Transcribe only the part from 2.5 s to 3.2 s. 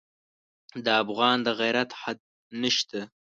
نه شته.